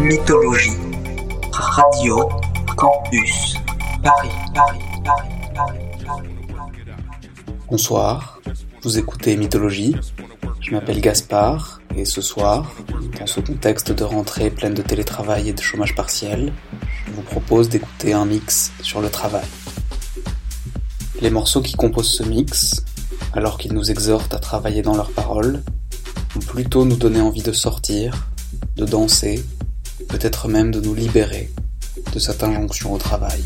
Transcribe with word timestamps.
Mythologie. 0.00 0.78
Radio 1.52 2.26
Campus 2.74 3.54
Paris, 4.02 4.30
Paris, 4.54 4.78
Paris, 5.04 5.28
Paris, 5.54 5.78
Bonsoir, 7.68 8.40
vous 8.82 8.98
écoutez 8.98 9.36
Mythologie. 9.36 9.94
Je 10.60 10.72
m'appelle 10.72 11.02
Gaspard 11.02 11.82
et 11.94 12.06
ce 12.06 12.22
soir, 12.22 12.74
dans 13.18 13.26
ce 13.26 13.40
contexte 13.40 13.92
de 13.92 14.02
rentrée 14.02 14.48
pleine 14.48 14.72
de 14.72 14.80
télétravail 14.80 15.50
et 15.50 15.52
de 15.52 15.60
chômage 15.60 15.94
partiel, 15.94 16.54
je 17.06 17.12
vous 17.12 17.22
propose 17.22 17.68
d'écouter 17.68 18.14
un 18.14 18.24
mix 18.24 18.72
sur 18.80 19.02
le 19.02 19.10
travail. 19.10 19.44
Les 21.20 21.30
morceaux 21.30 21.60
qui 21.60 21.74
composent 21.74 22.12
ce 22.12 22.22
mix, 22.22 22.86
alors 23.34 23.58
qu'ils 23.58 23.74
nous 23.74 23.90
exhortent 23.90 24.32
à 24.32 24.38
travailler 24.38 24.80
dans 24.80 24.96
leurs 24.96 25.10
paroles, 25.10 25.62
vont 26.34 26.40
plutôt 26.40 26.86
nous 26.86 26.96
donner 26.96 27.20
envie 27.20 27.42
de 27.42 27.52
sortir, 27.52 28.28
de 28.76 28.86
danser, 28.86 29.44
peut-être 30.10 30.48
même 30.48 30.70
de 30.70 30.80
nous 30.80 30.94
libérer 30.94 31.50
de 32.12 32.18
cette 32.18 32.42
injonction 32.42 32.92
au 32.92 32.98
travail. 32.98 33.42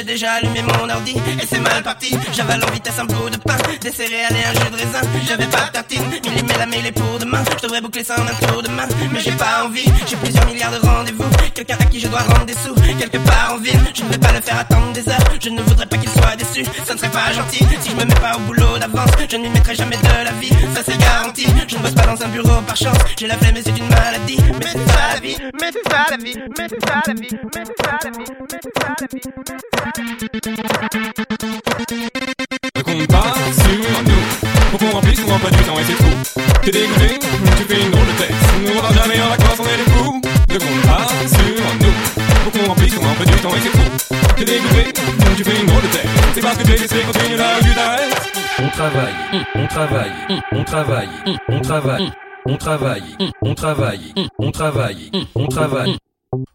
J'ai 0.00 0.06
déjà 0.06 0.32
allumé 0.32 0.62
mon 0.62 0.88
ordi 0.88 1.12
et 1.12 1.46
c'est 1.46 1.60
mal 1.60 1.82
parti. 1.82 2.16
J'avale 2.32 2.64
en 2.64 2.70
vitesse 2.72 2.98
un 2.98 3.04
bout 3.04 3.28
de 3.28 3.36
pain, 3.36 3.58
des 3.82 3.92
céréales 3.92 4.32
et 4.34 4.46
un 4.46 4.52
jus 4.54 4.70
de 4.70 4.76
raisin. 4.76 5.02
J'avais 5.28 5.44
pas 5.44 5.66
de 5.66 5.72
tartine, 5.72 6.04
millimètre 6.24 6.58
la 6.58 6.64
mêlée 6.64 6.90
pour 6.90 7.18
demain. 7.18 7.44
Je 7.58 7.62
devrais 7.66 7.82
boucler 7.82 8.02
ça 8.02 8.14
en 8.18 8.22
un 8.22 8.46
tour 8.46 8.62
de 8.62 8.68
main 8.68 8.88
Mais 9.12 9.20
j'ai 9.20 9.32
pas 9.32 9.66
envie, 9.66 9.84
j'ai 10.08 10.16
plusieurs 10.16 10.46
milliards 10.46 10.72
de 10.72 10.78
rendez-vous 10.78 11.24
Quelqu'un 11.54 11.76
à 11.78 11.84
qui 11.84 12.00
je 12.00 12.08
dois 12.08 12.20
rendre 12.20 12.46
des 12.46 12.54
sous, 12.54 12.74
quelque 12.98 13.18
part 13.18 13.52
en 13.54 13.58
ville 13.58 13.78
Je 13.94 14.02
ne 14.02 14.08
vais 14.08 14.18
pas 14.18 14.32
le 14.32 14.40
faire 14.40 14.58
attendre 14.58 14.92
des 14.94 15.06
heures, 15.06 15.20
je 15.38 15.50
ne 15.50 15.60
voudrais 15.60 15.84
pas 15.84 15.98
qu'il 15.98 16.08
soit 16.08 16.36
déçu 16.36 16.64
Ça 16.86 16.94
ne 16.94 16.98
serait 16.98 17.10
pas 17.10 17.32
gentil, 17.32 17.64
si 17.82 17.90
je 17.90 17.96
me 17.96 18.04
mets 18.04 18.14
pas 18.14 18.36
au 18.36 18.40
boulot 18.40 18.78
d'avance 18.78 19.10
Je 19.28 19.36
ne 19.36 19.42
lui 19.42 19.50
mettrai 19.50 19.74
jamais 19.74 19.98
de 19.98 20.24
la 20.24 20.29
garanti 21.44 21.64
Je 21.68 21.76
ne 21.76 21.82
bosse 21.82 21.94
pas 21.94 22.06
dans 22.06 22.22
un 22.22 22.28
bureau 22.28 22.60
par 22.66 22.76
chance, 22.76 22.96
j'ai 23.18 23.26
la 23.26 23.36
flemme 23.36 23.56
et 23.56 23.62
c'est 23.62 23.76
une 23.76 23.88
maladie 23.88 24.36
Mais 24.58 24.66
c'est 24.72 24.90
ça 24.90 25.14
la 25.14 25.20
vie, 25.20 25.36
mais 25.60 25.70
c'est 25.72 25.90
ça 25.90 26.06
la 26.10 26.16
vie, 26.16 26.36
mais 26.58 26.66
c'est 26.68 26.86
ça 26.86 27.02
la 27.06 27.12
vie, 27.12 27.28
mais 27.30 27.64
c'est 27.64 27.82
ça 27.82 27.98
la 28.02 28.10
vie, 28.10 28.20
mais 28.20 28.20
c'est 28.20 28.20
ça 28.20 28.20
la 28.20 28.20
vie, 28.20 28.32
mais 28.42 28.58
c'est 28.62 28.78
ça 28.80 28.96
la 29.00 29.06
vie 29.06 29.20
Ne 33.00 33.06
pas 33.06 33.34
sur 33.54 34.02
nous. 34.04 34.22
Faut 34.70 34.78
qu'on 34.78 34.90
remplisse 34.90 35.20
nos 35.20 35.32
emplois 35.32 35.50
du 35.50 35.58
temps 35.58 35.78
et 35.78 35.84
c'est 35.86 35.94
fou. 35.94 36.40
T'es 36.62 36.70
dégoûté, 36.70 37.18
tu 37.56 37.64
fais 37.64 37.80
une 37.80 37.90
drôle 37.90 38.06
de 38.06 38.12
tête. 38.12 38.34
On 38.66 38.80
va 38.80 38.92
jamais 38.94 39.20
en 39.20 39.28
vacances, 39.28 39.58
on 39.58 39.64
est 39.64 39.76
des 39.76 39.90
fous. 39.90 40.20
Ne 40.48 40.58
compte 40.58 40.82
pas 40.82 41.08
sur 41.28 41.74
nous. 41.80 41.94
Faut 42.44 42.50
qu'on 42.50 42.66
remplisse 42.68 42.94
nos 42.96 43.08
emplois 43.08 43.26
du 43.26 43.32
temps 43.34 43.54
et 43.54 43.60
c'est 43.62 43.70
fou. 43.70 44.16
T'es 44.36 44.44
dégoûté, 44.44 44.92
tu 45.36 45.44
fais 45.44 45.60
une 45.60 45.66
drôle 45.66 45.82
de 45.82 45.88
tête. 45.88 46.08
C'est 46.34 46.40
parce 46.40 46.56
que 46.56 46.62
t'es 46.64 46.76
laissé 46.76 46.96
continuer 47.06 47.36
là 47.36 47.58
où 47.62 48.39
On 48.62 48.68
travaille, 48.68 49.14
on 49.54 49.66
travaille, 49.66 50.12
on 50.52 50.64
travaille, 50.64 51.08
on 51.48 51.60
travaille, 51.60 52.10
on 52.46 52.56
travaille, 52.56 53.02
on 53.40 53.54
travaille, 53.54 54.14
on 54.38 54.50
travaille, 54.52 55.10
on 55.34 55.46
travaille. 55.46 55.96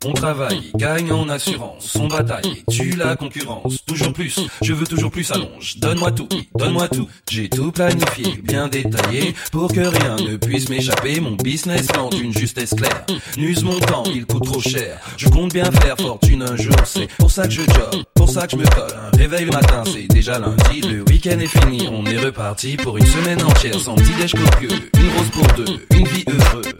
On 0.05 0.13
travaille, 0.13 0.72
gagne 0.75 1.12
en 1.12 1.27
assurance, 1.27 1.98
on 2.00 2.08
bataille, 2.08 2.63
tue 2.72 2.96
la 2.96 3.17
concurrence, 3.17 3.84
toujours 3.86 4.13
plus, 4.13 4.39
je 4.62 4.72
veux 4.72 4.88
toujours 4.88 5.12
plus 5.12 5.29
allonge, 5.32 5.79
donne-moi 5.79 6.13
tout, 6.13 6.29
donne-moi 6.58 6.88
tout, 6.88 7.10
j'ai 7.29 7.50
tout 7.50 7.74
planifié, 7.74 8.38
bien 8.41 8.70
détaillé, 8.70 9.36
pour 9.51 9.74
que 9.74 9.82
rien 9.82 10.15
ne 10.15 10.38
puisse 10.38 10.70
m'échapper, 10.70 11.20
mon 11.20 11.32
business 11.32 11.88
plan 11.88 12.10
d'une 12.10 12.32
justesse 12.32 12.74
claire, 12.74 13.05
n'use 13.36 13.65
mon 13.65 13.77
temps, 13.82 14.05
il 14.05 14.25
coûte 14.25 14.46
trop 14.46 14.62
cher, 14.62 14.98
je 15.17 15.27
compte 15.27 15.51
bien 15.51 15.70
faire 15.70 15.98
fortune 15.98 16.44
un 16.44 16.55
jour, 16.55 16.77
c'est 16.86 17.08
pour 17.17 17.29
ça 17.29 17.44
que 17.44 17.51
je 17.53 17.63
job, 17.63 18.01
pour 18.13 18.29
ça 18.29 18.48
que 18.48 18.53
je 18.53 18.58
me 18.58 18.65
colle, 18.67 18.98
un 19.12 19.17
réveil 19.17 19.44
le 19.44 19.51
matin, 19.51 19.84
c'est 19.91 20.08
déjà 20.08 20.39
lundi, 20.39 20.84
le 20.84 21.01
week-end 21.01 21.38
est 21.38 21.48
fini, 21.48 21.86
on 21.91 22.05
est 22.05 22.17
reparti 22.17 22.77
pour 22.77 22.98
une 22.98 23.05
semaine 23.05 23.44
entière, 23.44 23.77
sans 23.77 23.96
petit 23.96 24.13
déj 24.22 24.36
copieux, 24.36 24.70
une 24.98 25.10
rose 25.17 25.29
pour 25.34 25.48
deux, 25.58 25.86
une 25.98 26.08
vie 26.08 26.24
heureuse. 26.29 26.74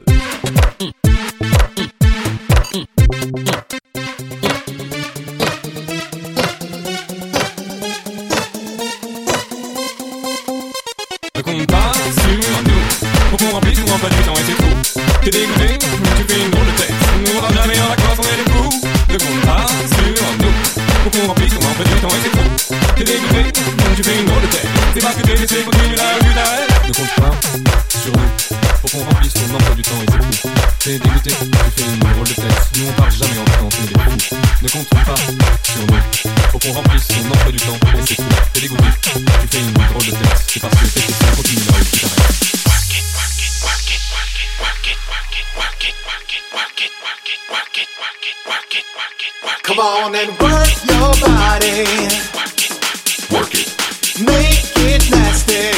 Tu 15.26 15.32
décris, 15.32 15.80
tu 15.80 16.24
fais 16.30 16.40
une 16.40 16.52
drôle 16.52 16.68
de 16.68 16.72
tête. 16.78 16.94
Nous 17.26 17.32
on 17.36 17.42
va 17.42 17.52
jamais 17.52 17.82
en 17.82 17.88
vacances, 17.90 18.20
on 18.20 18.30
est 18.30 18.38
les 18.38 18.52
fous. 18.54 18.82
Le 19.10 19.18
compte 19.18 19.42
pas 19.42 19.66
sur 19.90 20.28
nous. 20.38 20.54
Pour 21.02 21.12
qu'on 21.12 21.28
remplisse, 21.30 21.54
on 21.60 21.66
en 21.66 21.74
fait 21.74 21.90
du 21.90 22.00
temps 22.00 22.14
et 22.14 22.22
c'est 22.22 22.30
tout. 22.30 22.76
Tu 22.96 23.04
décris, 23.04 23.52
tu 23.96 24.04
fais 24.04 24.20
une 24.20 24.26
drôle 24.28 24.44
de 24.44 24.48
tête. 24.54 24.68
C'est 24.94 25.02
pas 25.02 25.14
que 25.14 25.22
t'es 25.24 25.36
laissé, 25.36 25.64
continue 25.64 25.96
la 25.96 26.14
rue 26.22 26.34
d'arrêt. 26.36 26.68
Le 26.86 26.94
compte 26.94 27.16
pas 27.18 27.34
sur 27.98 28.12
nous. 28.14 28.58
Pour 28.82 28.92
qu'on 28.92 29.04
remplisse, 29.10 29.34
on 29.42 29.56
en 29.56 29.60
fait 29.62 29.74
du 29.74 29.82
temps 29.82 29.98
et 29.98 30.12
c'est 30.12 30.42
tout. 30.42 30.50
T'es 30.84 31.00
dégoûté, 31.00 31.32
tu 31.32 31.82
fais 31.82 31.90
une 31.90 32.00
drôle 32.00 32.28
de 32.28 32.34
tête. 32.34 32.70
Nous 32.78 32.86
on 32.88 32.94
part 32.94 33.10
jamais 33.10 33.40
en 33.40 33.46
vacances, 33.50 33.74
on 33.74 33.84
est 33.84 33.90
les 33.90 34.28
fous. 34.30 34.38
Ne 34.62 34.70
compte 34.70 34.90
pas 34.90 35.16
sur 35.74 35.82
nous. 35.90 36.52
Pour 36.52 36.60
qu'on 36.60 36.72
remplisse, 36.72 37.08
on 37.18 37.34
en 37.34 37.40
fait 37.40 37.52
du 37.52 37.58
temps 37.58 37.80
et 37.82 38.06
c'est 38.06 38.16
tout. 38.16 38.24
T'es 38.54 38.62
dégoûté, 38.62 38.84
tu 39.02 39.48
fais 39.50 39.64
une 39.66 39.74
drôle 39.74 40.06
de 40.06 40.12
tête. 40.12 40.46
C'est 40.54 40.60
parce 40.60 40.76
que 40.76 40.86
t'es 40.86 41.00
laissé, 41.02 41.26
continue 41.36 41.66
la 41.66 41.74
rue 41.74 41.84
d'arrêt. 41.84 42.55
Come 49.66 49.80
on 49.80 50.16
and 50.16 50.30
work 50.40 50.70
your 50.86 51.12
body. 51.26 51.84
Work 53.34 53.56
it. 53.56 53.68
Make 54.22 54.62
it 54.78 55.10
nasty. 55.10 55.74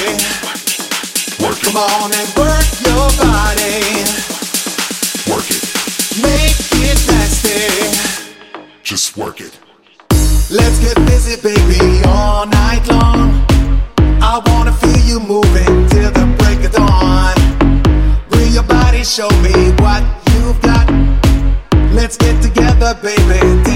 Work 1.41 1.57
it. 1.57 1.63
Come 1.63 1.77
on 1.77 2.11
and 2.13 2.27
work 2.35 2.67
your 2.83 3.07
body. 3.15 4.03
Work 5.31 5.49
it. 5.49 5.63
Make 6.21 6.59
it 6.83 6.99
nasty. 7.07 8.67
Just 8.83 9.15
work 9.15 9.39
it. 9.39 9.57
Let's 10.51 10.79
get 10.79 10.97
busy, 11.07 11.41
baby, 11.41 12.03
all 12.07 12.45
night 12.45 12.85
long. 12.89 13.45
I 14.21 14.41
wanna 14.47 14.73
feel 14.73 14.99
you 14.99 15.19
moving 15.21 15.87
till 15.87 16.11
the 16.11 16.35
break 16.37 16.63
of 16.65 16.73
dawn. 16.73 17.36
Show 19.03 19.29
me 19.41 19.71
what 19.79 20.03
you've 20.33 20.61
got? 20.61 20.91
Let's 21.93 22.17
get 22.17 22.41
together, 22.41 22.93
baby. 23.01 23.66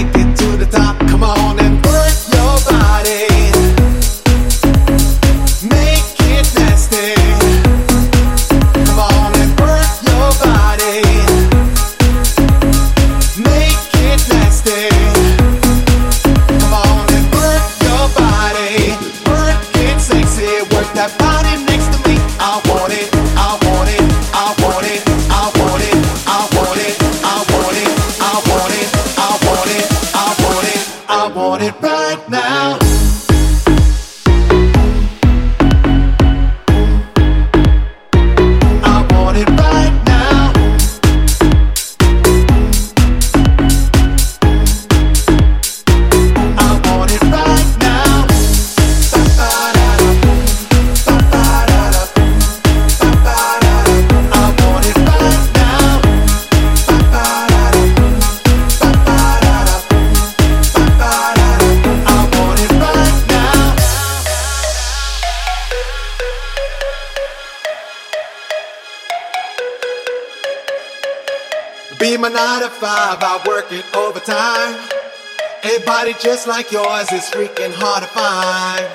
just 76.22 76.46
like 76.46 76.70
yours 76.70 77.10
is 77.10 77.28
freaking 77.30 77.74
hard 77.74 78.04
to 78.04 78.08
find. 78.14 78.86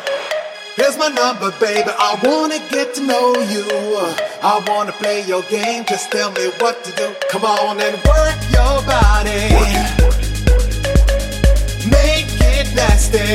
Here's 0.78 0.98
my 0.98 1.10
number, 1.10 1.52
baby. 1.60 1.92
I 1.92 2.16
wanna 2.24 2.60
get 2.70 2.96
to 2.96 3.02
know 3.04 3.36
you. 3.52 3.68
I 4.42 4.64
wanna 4.68 4.94
play 4.94 5.26
your 5.28 5.42
game. 5.52 5.84
Just 5.84 6.10
tell 6.10 6.32
me 6.32 6.48
what 6.60 6.86
to 6.86 6.92
do. 6.96 7.14
Come 7.30 7.44
on 7.44 7.82
and 7.82 8.00
work 8.08 8.40
your 8.56 8.80
body. 8.88 9.44
Make 11.92 12.32
it 12.56 12.72
nasty. 12.80 13.28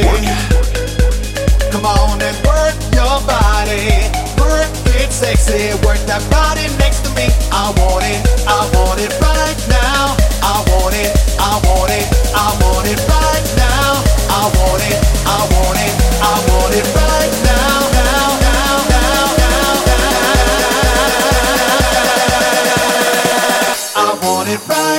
Come 1.68 1.84
on 1.84 2.22
and 2.22 2.36
work 2.48 2.76
your 2.96 3.20
body. 3.28 4.08
Work 4.40 4.72
it 4.96 5.12
sexy. 5.12 5.76
Work 5.84 6.00
that 6.08 6.24
body 6.32 6.64
next 6.80 7.04
to 7.04 7.10
me. 7.12 7.28
I 7.52 7.68
want 7.76 8.08
it. 8.08 8.20
I 8.48 8.60
want 8.72 9.00
it 9.04 9.12
right 9.20 9.60
now. 9.68 10.16
I 10.40 10.64
want 10.72 10.96
it. 10.96 11.12
I 11.36 11.60
want 11.68 11.92
it. 11.92 12.06
I 12.32 12.48
want 12.56 12.88
it 12.88 12.98
right 13.04 13.56
now 13.56 13.81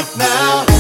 right 0.04 0.18
now. 0.18 0.73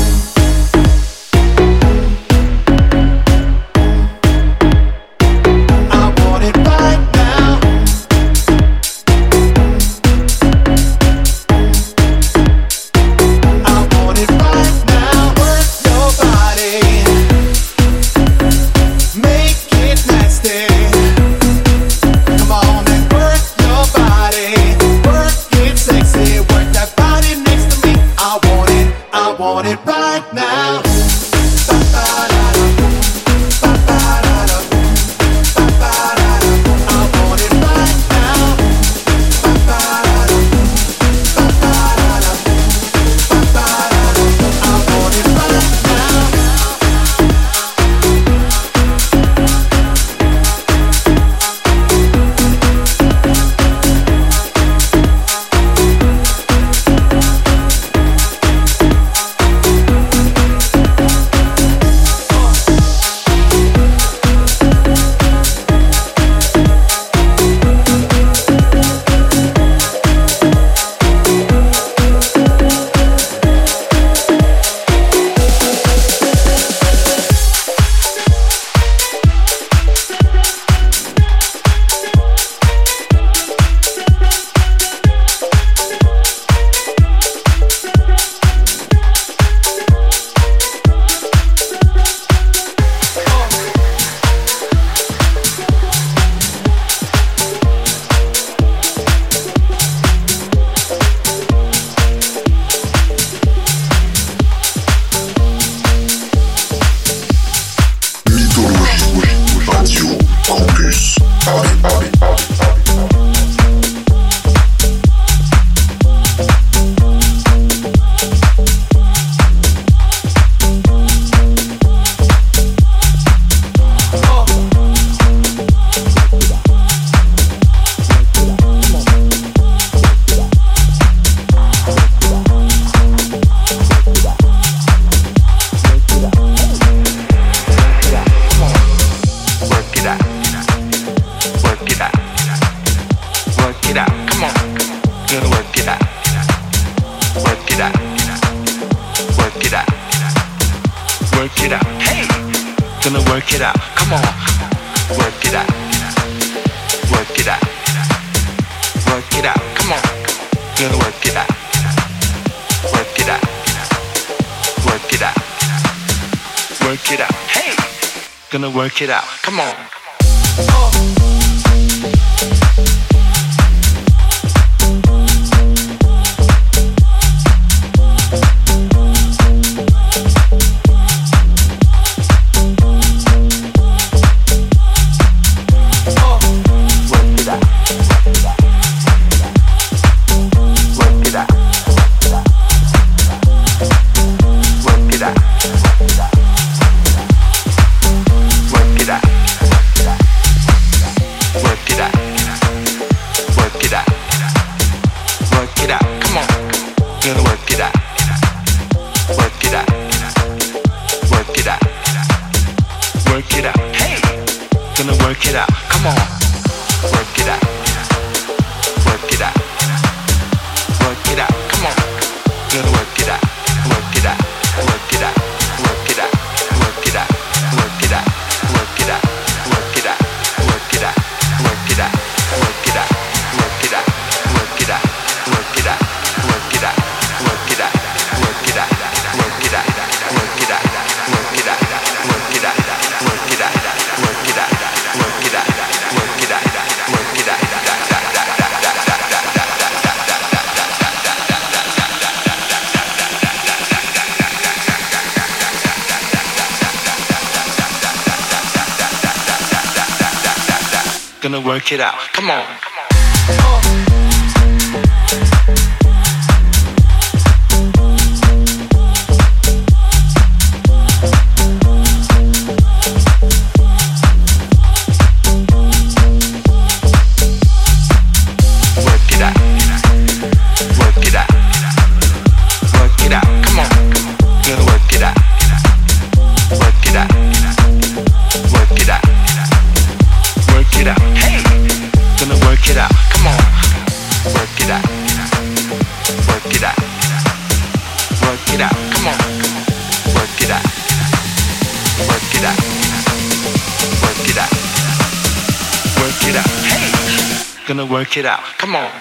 work 308.23 308.37
it 308.37 308.45
out. 308.45 308.63
Come 308.77 308.95
on. 308.95 309.11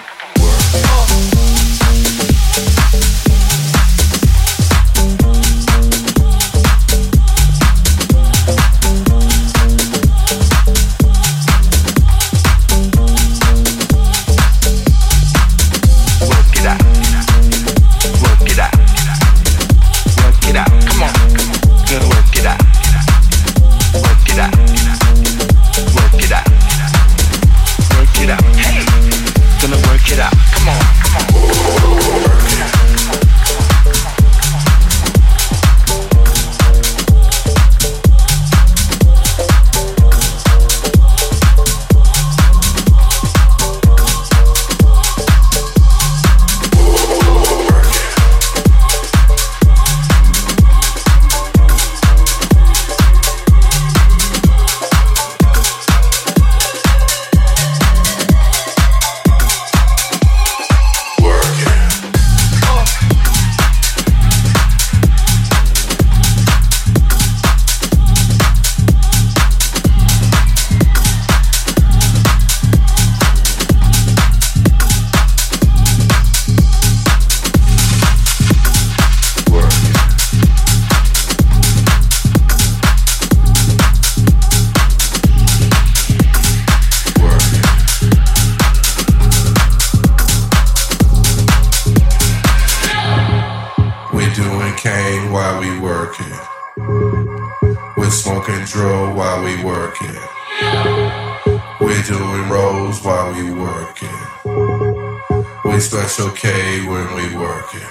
it's 106.03 106.19
okay 106.19 106.85
when 106.85 107.07
we 107.15 107.33
working. 107.37 107.87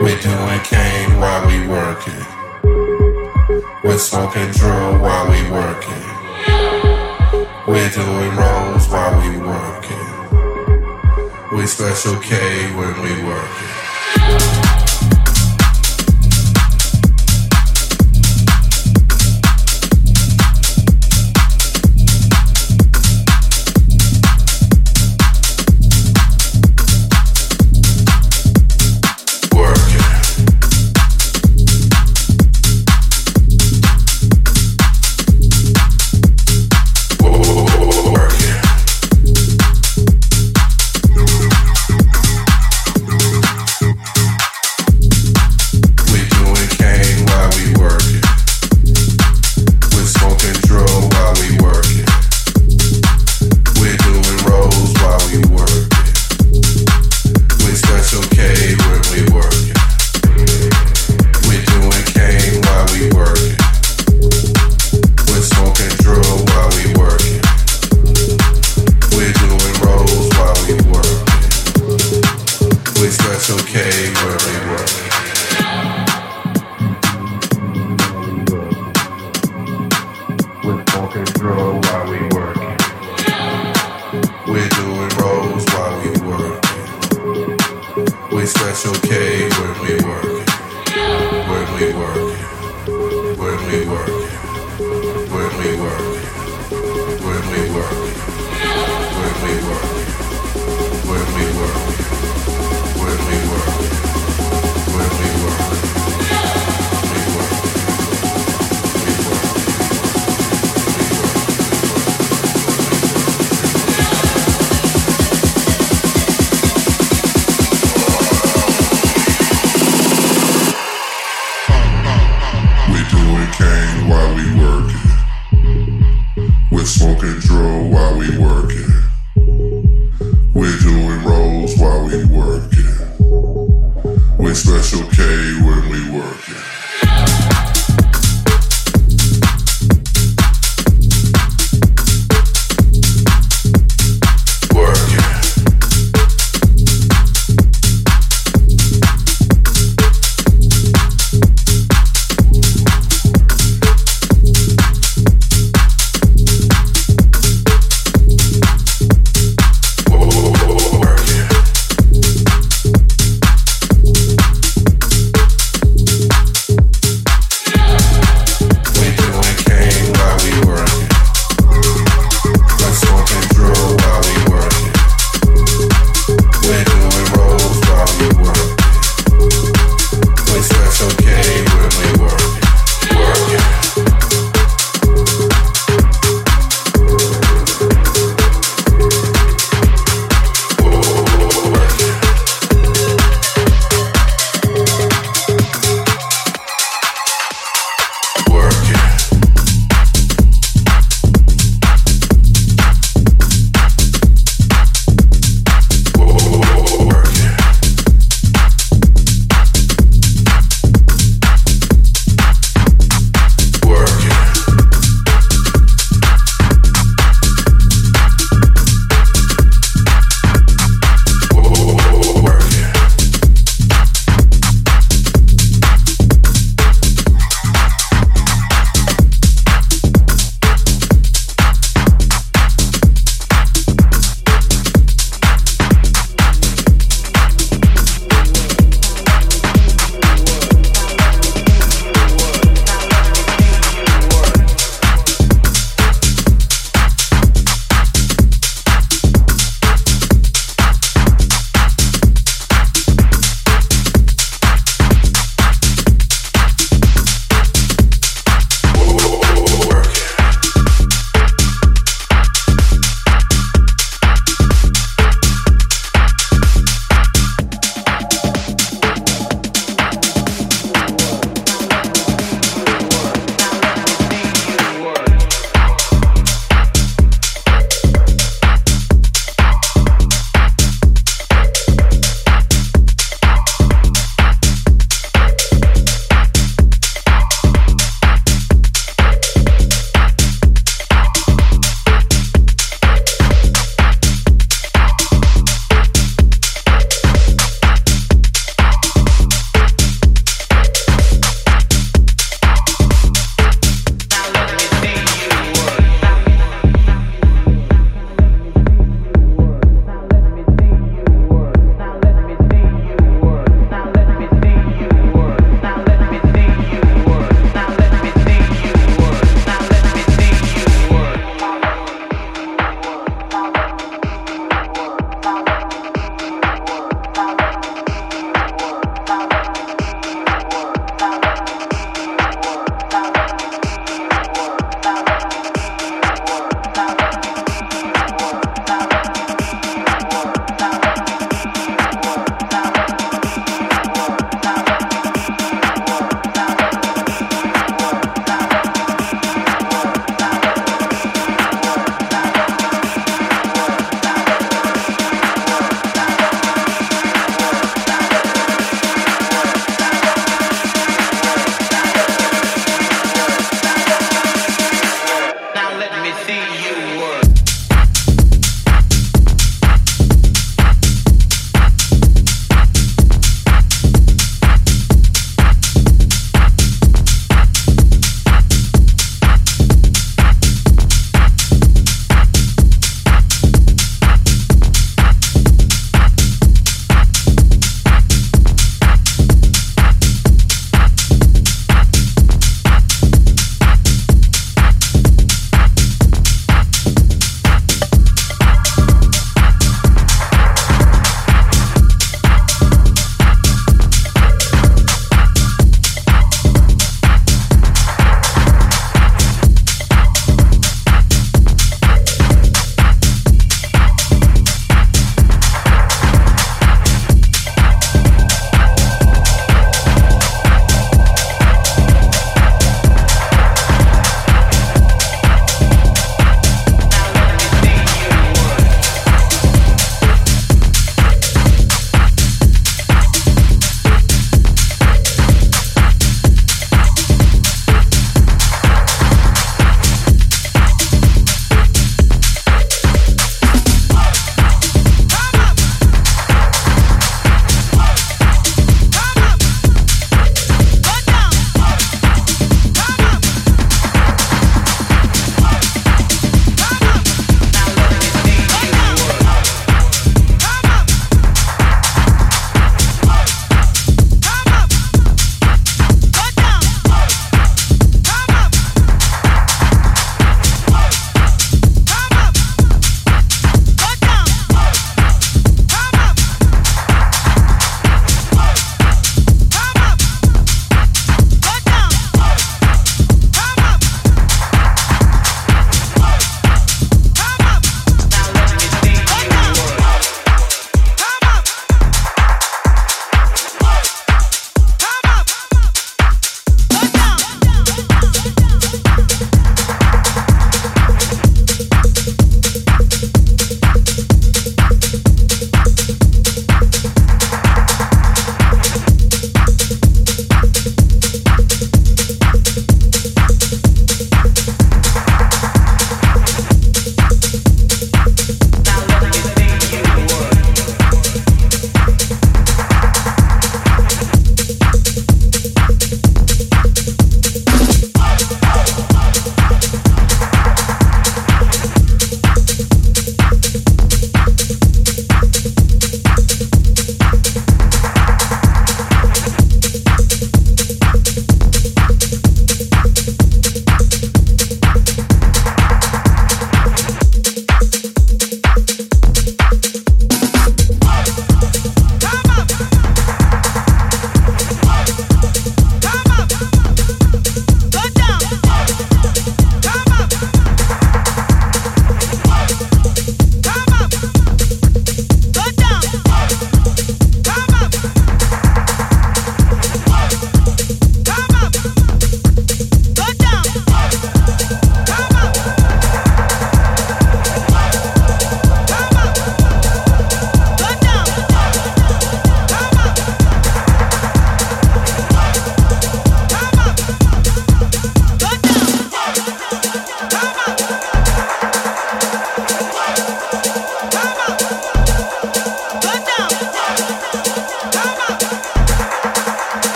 We 0.00 0.14
doing 0.20 0.60
cane 0.60 1.18
while 1.18 1.44
we 1.48 1.66
working. 1.66 2.24
We 3.82 3.98
smoking 3.98 4.52
drill 4.52 4.98
while 5.00 5.28
we 5.28 5.50
working. 5.50 6.04
We 7.66 7.88
doing 7.90 8.36
rolls 8.36 8.88
while 8.88 9.14
we 9.20 9.36
working. 9.36 10.06
We 11.56 11.66
special 11.66 12.20
K 12.20 12.72
when 12.76 13.02
we 13.02 13.24
working. 13.24 13.73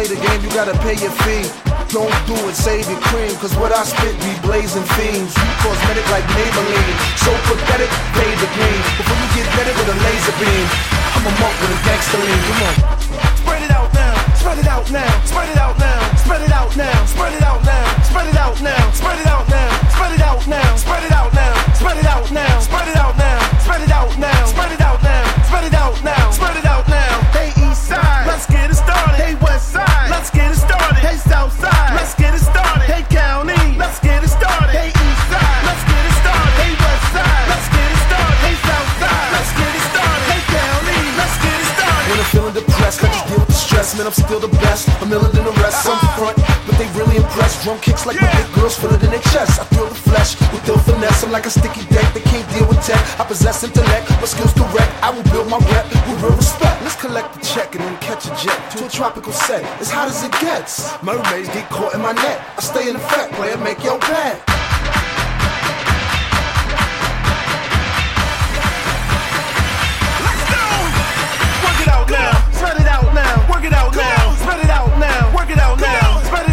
Play 0.00 0.06
the 0.06 0.16
game, 0.16 0.40
you 0.40 0.50
gotta 0.54 0.74
pay 0.80 0.94
your 0.96 1.12
fee. 1.26 1.44
Don't 1.90 2.14
do 2.30 2.38
it, 2.48 2.54
save 2.54 2.86
your 2.88 3.00
cream, 3.10 3.34
cause 3.42 3.54
what 3.58 3.74
I 3.74 3.82
spit 3.82 4.14
be 4.22 4.32
blazing 4.46 4.86
fiends. 4.94 5.34
You 5.34 5.50
cosmetic 5.60 6.06
like 6.14 6.24
Maybelline, 6.30 6.96
so 7.18 7.32
pathetic, 7.50 7.90
fade 8.14 8.38
the 8.38 8.48
green. 8.54 8.80
Before 8.96 9.18
you 9.18 9.28
get 9.34 9.46
better 9.58 9.74
with 9.74 9.94
a 9.94 9.96
laser 9.98 10.36
beam, 10.38 10.66
I'm 11.18 11.26
a 11.26 11.32
monk 11.42 11.54
with 11.60 11.74
a 11.74 11.80
gangster 11.84 12.20
lean, 12.22 12.40
come 12.48 12.62
on. 12.64 12.74
Spread 13.42 13.62
it 13.66 13.72
out 13.74 13.90
now, 13.92 14.14
spread 14.38 14.58
it 14.58 14.68
out 14.70 14.86
now, 14.90 15.10
spread 15.26 15.48
it 15.50 15.58
out 15.58 15.76
now, 15.78 16.00
spread 16.22 16.42
it 16.46 16.52
out 16.54 16.72
now, 16.78 16.96
spread 17.06 17.34
it 17.34 17.42
out 17.42 17.62
now, 17.66 17.86
spread 18.06 18.28
it 18.30 18.38
out 18.38 18.56
now, 18.62 18.82
spread 18.94 19.18
it 19.18 19.26
out 19.26 19.48
now, 19.50 19.68
spread 19.90 20.12
it 20.14 20.22
out 20.22 20.46
now, 20.46 20.76
spread 20.78 21.02
it 21.02 21.12
out 21.12 21.34
now, 21.36 21.70
spread 21.74 21.98
it 21.98 22.06
out 22.06 22.30
now, 22.30 22.60
spread 22.62 22.88
it 22.88 22.94
out 22.94 23.18
now, 23.18 23.50
spread 23.60 23.82
it 23.82 23.90
out 23.90 24.18
now, 24.18 24.46
spread 24.46 24.72
it 24.72 24.80
out 24.80 25.02
now, 25.02 25.26
spread 25.42 25.64
it 25.66 25.74
out 25.74 26.04
now, 26.04 26.30
spread 26.30 26.56
it 26.56 26.56
out 26.56 26.64
now. 26.64 26.69
Deal 43.96 44.04
with 44.04 44.14
the 44.16 44.22
stress. 44.22 44.30
Man, 44.30 44.30
I'm 44.30 44.30
still 44.30 44.40
the 44.40 44.48
best. 44.60 44.88
I'm 45.02 45.12
iller 45.12 45.28
than 45.30 45.44
the 45.44 45.52
rest. 45.62 45.86
I'm 45.86 45.98
front, 46.18 46.36
but 46.66 46.76
they 46.78 46.86
really 46.98 47.16
impressed. 47.16 47.62
Drum 47.64 47.78
kicks 47.80 48.06
like 48.06 48.20
my 48.20 48.30
big 48.32 48.52
girls 48.54 48.78
feel 48.78 48.92
it 48.94 49.02
in 49.02 49.10
their 49.10 49.22
chest. 49.32 49.60
I 49.60 49.64
feel 49.64 49.86
the 49.86 49.94
flesh 49.94 50.38
with 50.52 50.68
ill 50.68 50.78
finesse. 50.78 51.24
I'm 51.24 51.32
like 51.32 51.46
a 51.46 51.50
sticky 51.50 51.84
deck 51.90 52.12
that 52.14 52.24
can't 52.24 52.46
deal 52.54 52.66
with 52.68 52.80
tech. 52.84 53.00
I 53.20 53.24
possess 53.24 53.64
intellect, 53.64 54.10
my 54.10 54.26
skills 54.26 54.54
direct. 54.54 54.92
I 55.02 55.10
will 55.10 55.24
build 55.30 55.48
my 55.48 55.58
rep 55.72 55.86
with 56.06 56.22
real 56.22 56.36
respect. 56.36 56.82
Let's 56.82 56.96
collect 56.96 57.34
the 57.34 57.40
check 57.44 57.74
and 57.74 57.84
then 57.84 57.96
catch 58.00 58.26
a 58.26 58.32
jet 58.36 58.58
to 58.76 58.86
a 58.86 58.88
tropical 58.88 59.32
set. 59.32 59.64
As 59.80 59.90
hot 59.90 60.08
as 60.08 60.22
it 60.22 60.32
gets. 60.40 60.90
Mermaids 61.02 61.48
get 61.48 61.68
caught 61.70 61.94
in 61.94 62.00
my 62.00 62.12
net. 62.12 62.40
I 62.56 62.60
stay 62.62 62.88
in 62.88 62.96
effect, 62.96 63.32
player, 63.34 63.56
make 63.58 63.82
your 63.82 63.98
bet. 63.98 64.38
Work 71.60 71.80
it 71.80 71.88
out 71.88 72.10
now, 72.10 72.49
spread 72.60 72.78
it 72.78 72.86
out 72.86 73.14
now, 73.14 73.48
work 73.50 73.64
it 73.64 73.72
out 73.72 73.96
now, 73.96 74.34
spread 74.34 74.60
it 74.60 74.68
out 74.68 74.98
now, 74.98 75.34
work 75.34 75.48
it 75.48 75.58
out 75.58 75.80
now, 75.80 76.20
spread 76.24 76.46
it 76.46 76.49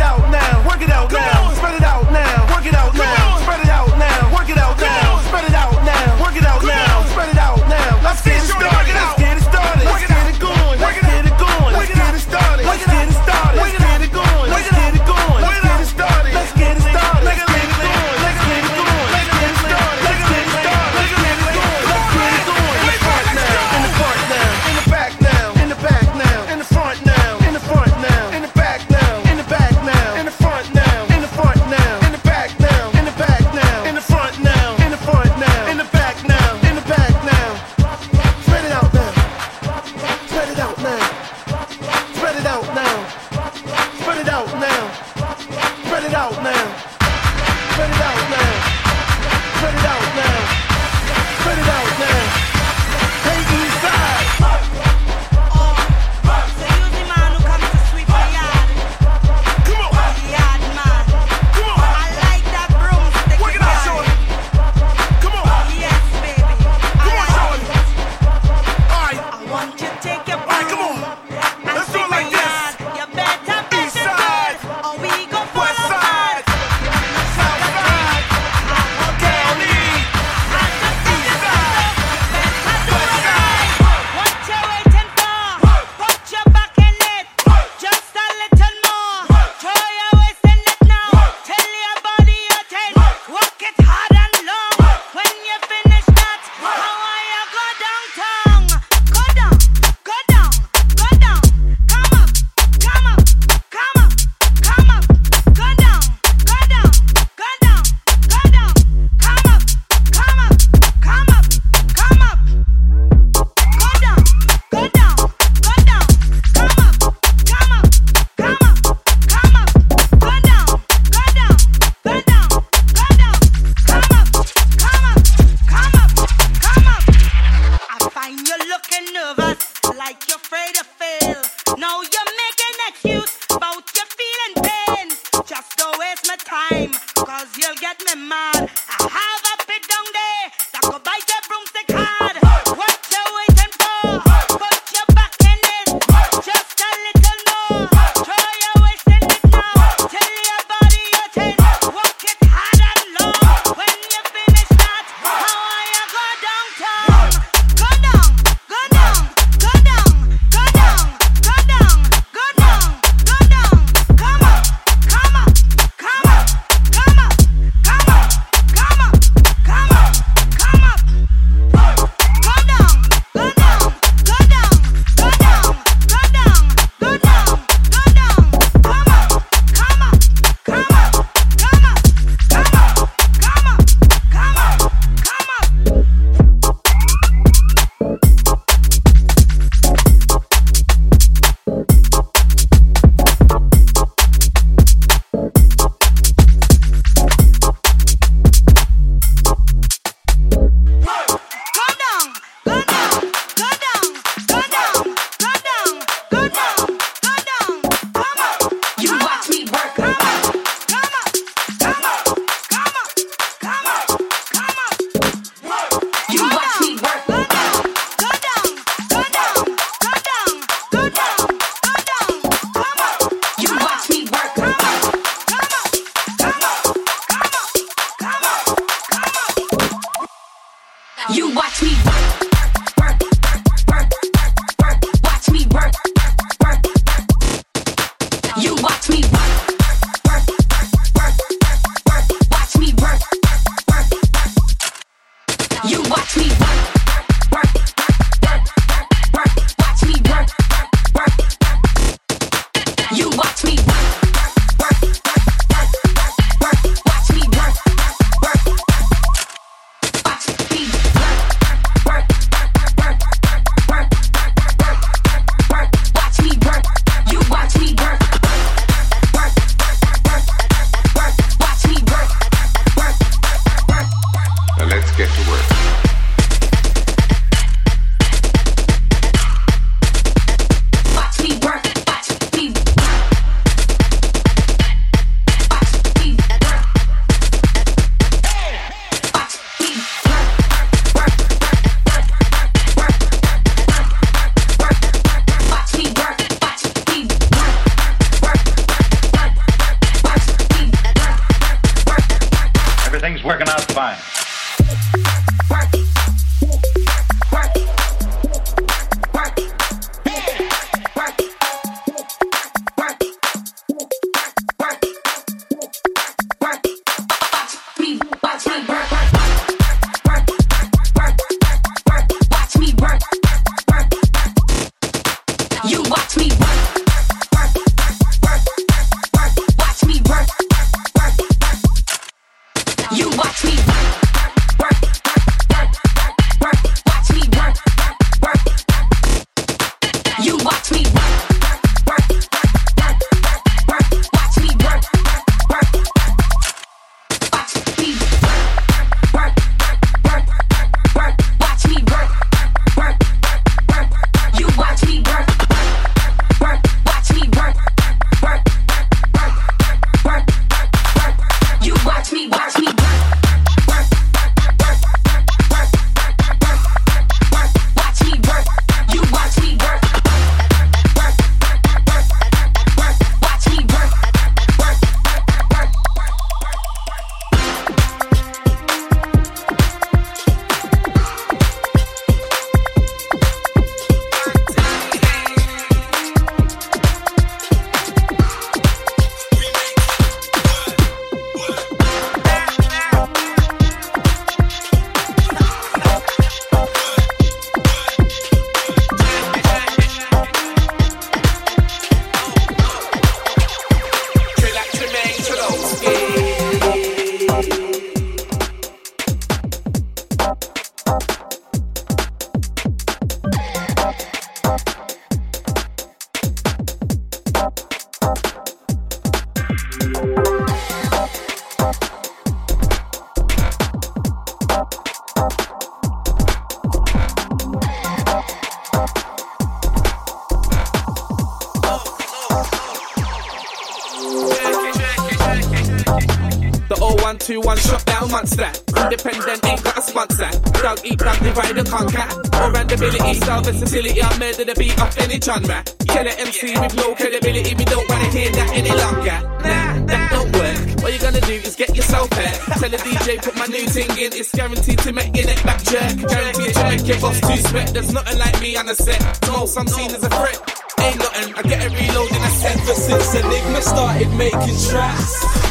it 445.37 445.49
on. 445.49 445.86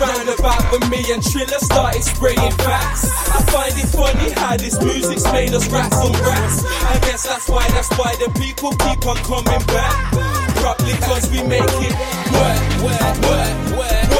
roundabout 0.00 0.62
when 0.72 0.88
me 0.90 1.00
and 1.12 1.22
Triller 1.22 1.58
started 1.58 2.02
spraying 2.02 2.52
facts. 2.64 3.04
I 3.30 3.42
find 3.52 3.74
it 3.76 3.88
funny 3.88 4.30
how 4.32 4.56
this 4.56 4.80
music's 4.82 5.24
made 5.32 5.54
us 5.54 5.68
rats 5.70 5.96
on 5.96 6.12
rats. 6.12 6.64
I 6.64 6.98
guess 7.00 7.26
that's 7.26 7.48
why, 7.48 7.66
that's 7.68 7.90
why 7.98 8.14
the 8.16 8.30
people 8.38 8.70
keep 8.84 9.06
on 9.06 9.16
coming 9.24 9.66
back. 9.66 10.12
Probably 10.56 10.94
cause 11.04 11.30
we 11.30 11.42
make 11.42 11.62
it 11.62 11.94
work, 12.32 12.82
work, 12.82 13.16
work, 13.22 13.78
work. 13.78 14.15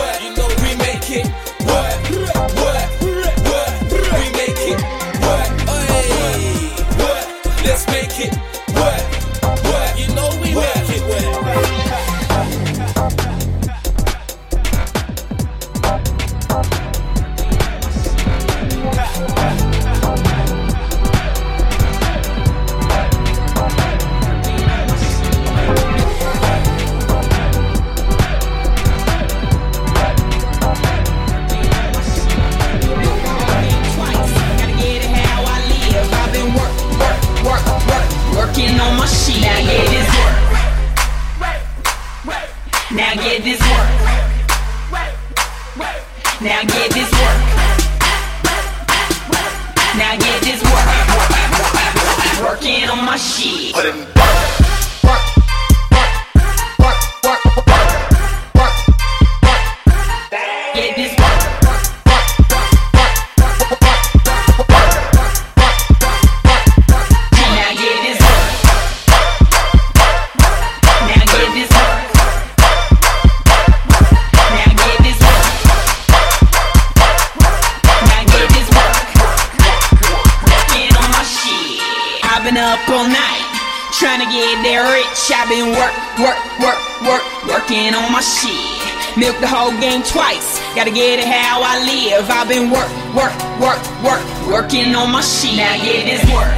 twice. 90.17 90.61
Gotta 90.75 90.91
get 90.91 91.21
it 91.21 91.29
how 91.29 91.61
I 91.61 91.85
live. 91.85 92.25
I've 92.31 92.49
been 92.49 92.71
work, 92.71 92.89
work, 93.13 93.35
work, 93.61 93.81
work, 94.01 94.23
working 94.49 94.95
on 94.97 95.13
my 95.13 95.21
shit. 95.21 95.57
Now 95.57 95.77
get 95.77 96.09
this 96.09 96.25
work. 96.33 96.53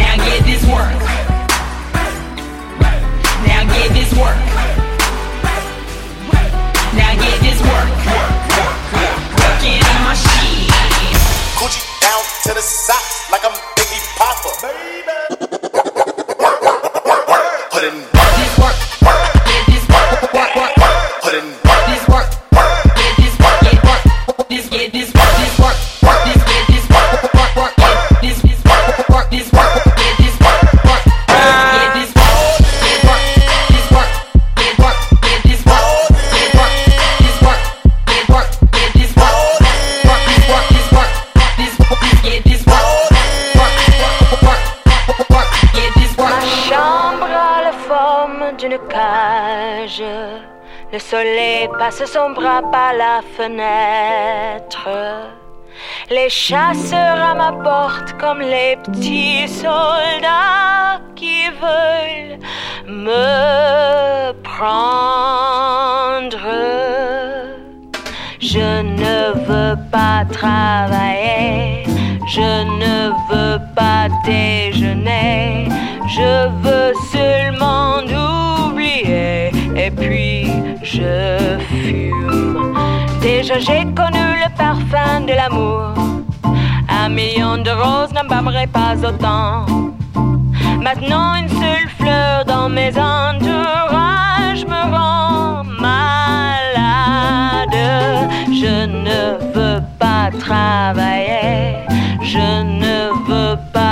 Now 0.00 0.14
get 0.16 0.40
this 0.48 0.64
work. 0.64 0.92
Now 3.44 3.62
get 3.74 3.88
this 3.92 4.10
work. 4.16 4.38
Now 6.96 7.12
get 7.20 7.36
this 7.44 7.60
work. 7.68 7.88
Working 9.40 9.80
on 9.92 9.98
my 10.08 10.14
shit. 10.16 10.72
Coochie 11.60 11.84
down 12.00 12.22
to 12.44 12.54
the 12.54 12.62
side. 12.62 13.13
se 51.98 52.06
sombra 52.06 52.60
par 52.72 52.92
la 52.94 53.20
fenêtre. 53.36 54.88
Les 56.10 56.28
chasseurs 56.28 57.20
à 57.30 57.34
ma 57.34 57.52
porte 57.52 58.14
comme 58.18 58.40
les 58.40 58.76
petits 58.84 59.46
soldats 59.46 61.00
qui 61.14 61.48
veulent 61.62 62.38
me 62.88 64.32
prendre. 64.42 66.38
Je 68.40 68.82
ne 68.82 69.32
veux 69.48 69.76
pas 69.92 70.24
travailler, 70.40 71.84
je 72.26 72.52
ne 72.82 72.96
veux 73.30 73.60
pas 73.76 74.08
déjeuner, 74.24 75.68
je 76.08 76.48
veux 76.64 76.92
seulement 77.12 77.98
oublier 78.68 79.52
et 79.76 79.90
puis 79.92 80.73
je 80.94 81.58
fume. 81.68 82.74
Déjà 83.20 83.58
j'ai 83.58 83.84
connu 84.00 84.26
le 84.42 84.48
parfum 84.56 85.20
de 85.28 85.34
l'amour. 85.40 85.94
Un 86.88 87.08
million 87.08 87.56
de 87.58 87.70
roses 87.70 88.12
n'embaumerait 88.16 88.72
pas 88.80 88.94
autant. 89.08 89.66
Maintenant 90.86 91.34
une 91.40 91.48
seule 91.48 91.88
fleur 91.98 92.44
dans 92.44 92.68
mes 92.68 92.92
entourages 92.96 94.64
me 94.74 94.82
rend 94.94 95.64
malade. 95.88 97.80
Je 98.62 98.76
ne 99.06 99.20
veux 99.54 99.80
pas 99.98 100.30
travailler, 100.46 101.76
je 102.22 102.46
ne 102.82 102.96
veux 103.28 103.56
pas 103.72 103.83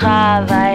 travail. 0.00 0.69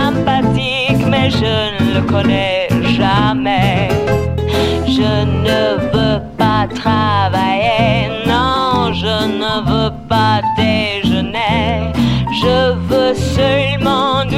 Sympathique, 0.00 1.02
mais 1.12 1.28
je 1.30 1.54
ne 1.84 1.94
le 1.96 2.02
connais 2.12 2.68
jamais. 2.98 3.88
Je 4.96 5.12
ne 5.46 5.60
veux 5.92 6.20
pas 6.42 6.62
travailler, 6.82 8.08
non, 8.26 8.92
je 9.02 9.16
ne 9.40 9.52
veux 9.70 9.92
pas 10.08 10.40
déjeuner. 10.56 11.92
Je 12.42 12.56
veux 12.88 13.14
seulement. 13.14 14.29